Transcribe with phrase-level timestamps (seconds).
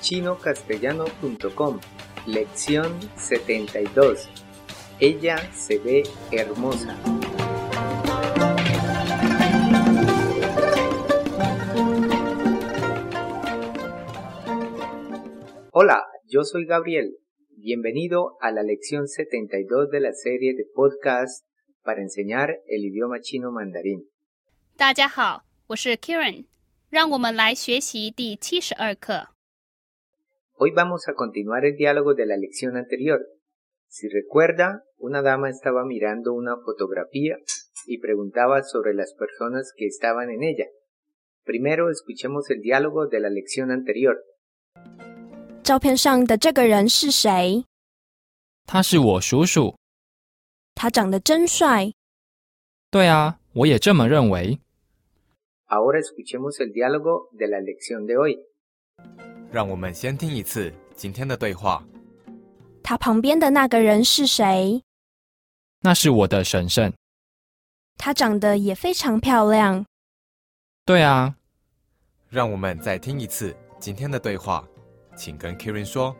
[0.00, 1.80] chinocastellano.com,
[2.26, 4.28] lección 72.
[4.98, 6.96] Ella se ve hermosa.
[15.72, 17.16] Hola, yo soy Gabriel.
[17.56, 21.46] Bienvenido a la lección 72 de la serie de podcast
[21.82, 24.08] para enseñar el idioma chino mandarín.
[24.76, 26.44] 大家好，我是 Karen，
[26.90, 29.28] 让我们来学习第七十二课。
[30.56, 33.20] Hoy vamos a continuar el diálogo de la lección anterior.
[33.88, 37.36] Si recuerda, una dama estaba mirando una fotografía
[37.86, 40.66] y preguntaba sobre las personas que estaban en ella.
[41.44, 44.16] Primero escuchemos el diálogo de la lección anterior.
[45.62, 47.64] 照片上的这个人是谁？
[48.66, 49.76] 他是我叔叔。
[50.74, 51.92] 他长得真帅。
[52.90, 54.58] 对啊，我也这么认为。
[55.66, 58.38] Ahora escuchemos el diálogo de la lección de hoy.
[59.51, 61.83] 让我们先听一次今天的对话。
[62.83, 64.83] 他旁边的那个人是谁？
[65.81, 66.93] 那是我的婶婶。
[67.97, 69.85] 她长得也非常漂亮。
[70.85, 71.35] 对啊，
[72.29, 74.67] 让我们再听一次今天的对话，
[75.15, 76.15] 请跟 Karin 说。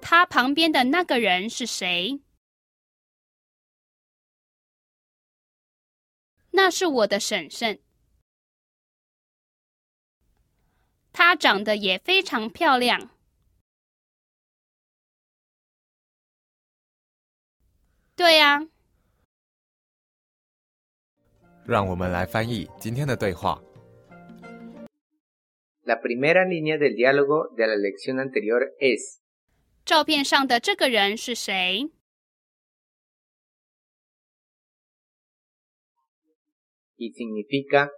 [0.00, 2.20] 他旁边的那个人是谁？
[6.50, 7.78] 那是我的婶婶。
[11.12, 13.10] 她长得也非常漂亮。
[18.14, 18.68] 对呀、
[21.66, 23.60] 让我们来翻译今天的对话。
[25.84, 29.18] La primera línea del diálogo de la lección anterior es
[29.84, 31.90] 照片上的这个人是谁
[36.96, 37.90] ？y significa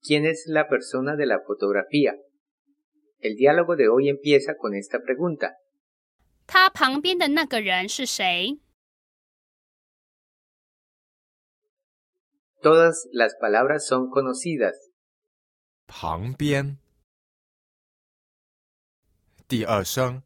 [0.00, 2.14] ¿quién es la persona de la fotografía?
[3.19, 5.53] El diálogo de hoy empieza con esta pregunta.
[6.47, 8.59] 他旁边的那个人是谁？
[12.61, 14.73] Todas las palabras son conocidas.
[15.87, 16.77] 旁边，
[19.47, 20.23] 第二声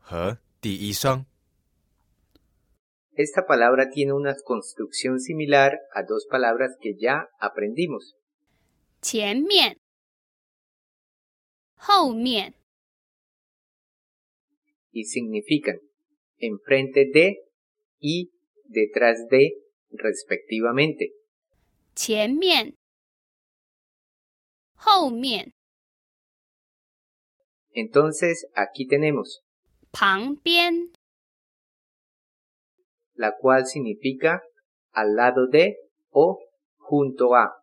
[0.00, 1.24] 和第一声。
[3.14, 8.14] Esta palabra tiene una construcción similar a dos palabras que ya aprendimos.
[9.00, 9.78] 前面、
[11.82, 12.54] 后面、
[14.92, 15.78] y significan
[16.38, 17.36] enfrente de
[18.00, 18.30] y
[18.64, 19.52] detrás de
[19.90, 21.12] respectivamente.
[21.94, 22.74] 前面、
[24.74, 25.52] 后面、
[27.72, 29.40] Entonces aquí tenemos
[29.92, 30.92] 旁边、
[33.14, 34.42] la cual significa
[34.92, 35.76] al lado de
[36.10, 36.38] o
[36.78, 37.62] junto a.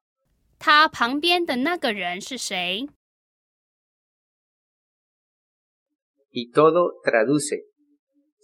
[0.57, 2.87] 他旁边的那个人是谁？
[6.31, 7.63] Y todo traduce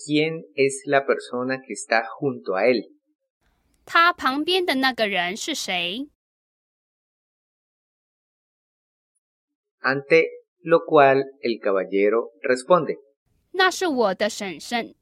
[0.05, 2.97] quién es la persona que está junto a él.
[3.85, 6.09] 他旁边的那个人是谁？
[9.79, 10.27] Ante
[10.61, 12.97] lo cual el caballero responde.
[13.51, 14.95] 那是我的婶婶。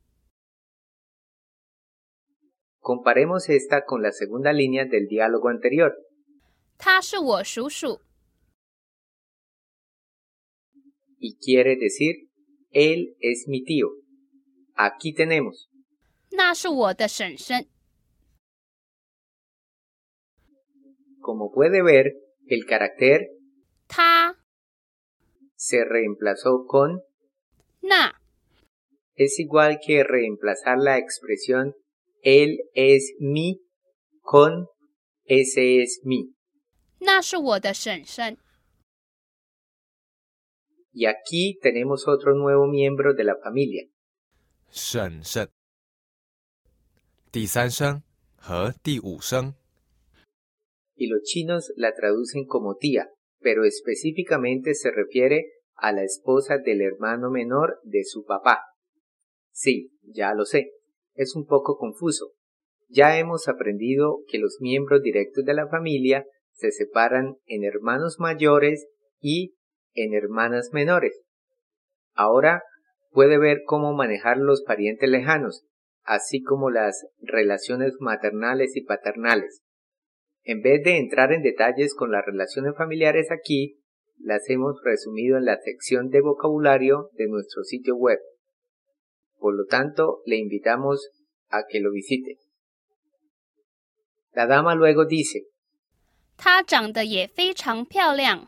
[2.80, 5.94] Comparemos esta con la segunda línea del diálogo anterior.
[6.78, 8.02] 他是我叔叔。
[11.20, 12.30] y quiere decir
[12.74, 13.90] él es mi tío.
[14.76, 15.70] Aquí tenemos
[16.32, 17.68] 那是我的婶婶。
[21.22, 22.14] Como puede ver,
[22.48, 23.28] el carácter
[23.88, 24.38] 他
[25.56, 27.02] se reemplazó con
[27.82, 28.14] 那
[29.16, 31.76] es igual que reemplazar la expresión
[32.22, 33.62] él es mi
[34.22, 34.68] con
[35.26, 36.34] ese es mi.
[37.00, 38.38] 那是我的婶婶。
[40.97, 43.85] y aquí tenemos otro nuevo miembro de la familia.
[44.71, 45.49] Shen shen.
[50.95, 53.11] Y los chinos la traducen como tía,
[53.41, 58.61] pero específicamente se refiere a la esposa del hermano menor de su papá.
[59.51, 60.75] Sí, ya lo sé,
[61.15, 62.35] es un poco confuso.
[62.89, 68.87] Ya hemos aprendido que los miembros directos de la familia se separan en hermanos mayores
[69.21, 69.57] y
[69.94, 71.22] en hermanas menores.
[72.14, 72.64] Ahora
[73.12, 75.66] puede ver cómo manejar los parientes lejanos,
[76.04, 79.62] así como las relaciones maternales y paternales.
[80.44, 83.80] En vez de entrar en detalles con las relaciones familiares aquí,
[84.18, 88.20] las hemos resumido en la sección de vocabulario de nuestro sitio web.
[89.38, 91.10] Por lo tanto, le invitamos
[91.50, 92.38] a que lo visite.
[94.34, 95.46] La dama luego dice,
[96.38, 98.48] 她长得也非常漂亮。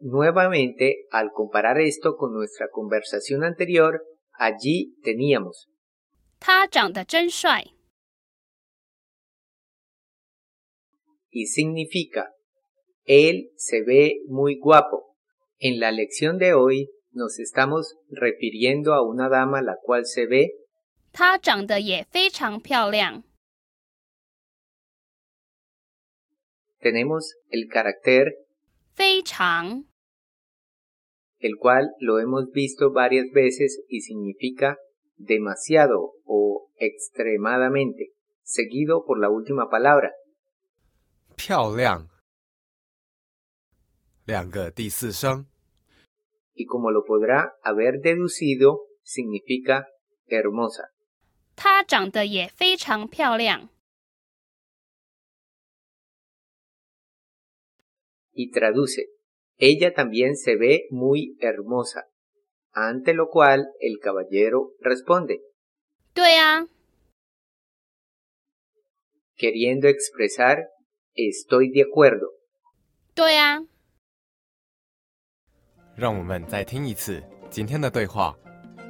[0.00, 5.68] Nuevamente, al comparar esto con nuestra conversación anterior, allí teníamos
[6.40, 7.72] 他长得真帅。
[11.32, 12.34] y significa
[13.04, 15.16] él se ve muy guapo.
[15.58, 20.50] En la lección de hoy nos estamos refiriendo a una dama la cual se ve
[21.12, 23.24] 她长得也非常漂亮。
[26.78, 28.34] tenemos el carácter
[28.96, 29.84] 非常
[31.38, 34.76] el cual lo hemos visto varias veces y significa
[35.16, 38.12] demasiado o extremadamente,
[38.42, 40.12] seguido por la última palabra
[41.36, 42.08] 漂亮。
[44.24, 45.46] 两个第四声，
[46.54, 49.86] y como lo podrá haber deducido, significa
[50.28, 50.92] hermosa.
[51.56, 53.68] 她长得也非常漂亮。
[58.36, 59.06] y traduce,
[59.58, 62.06] ella también se ve muy hermosa,
[62.72, 65.40] ante lo cual el caballero responde,
[66.14, 66.66] 对啊，
[69.36, 70.68] queriendo expresar
[71.14, 72.28] estoy de acuerdo.
[73.14, 73.60] 对啊，
[75.96, 78.36] 让我们再听一次今天的对话，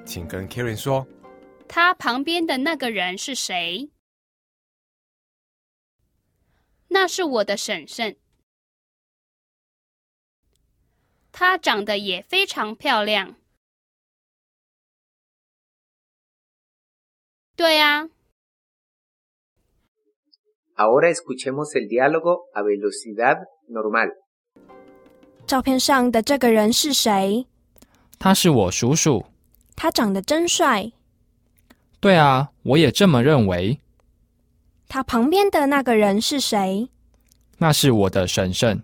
[0.06, 1.06] 请跟 Karen 说。
[1.68, 3.90] 他旁边的那个人是谁？
[6.88, 8.16] 那是我的婶婶。
[11.39, 13.35] 她长得也非常漂亮。
[17.55, 18.09] 对啊
[20.75, 24.09] ，Ahora escuchemos el diálogo a velocidad normal.
[25.45, 27.45] 照片上的这个人是谁？
[28.17, 29.27] 他是我叔叔。
[29.75, 30.91] 他长得真帅。
[31.99, 33.79] 对啊，我也这么认为。
[34.87, 36.89] 他旁边的那个人是谁？
[37.59, 38.83] 那是我的婶婶。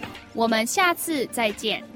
[0.33, 1.90] 我们下次再见。